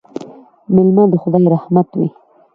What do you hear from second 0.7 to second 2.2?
مېلمه د خدای رحمت وي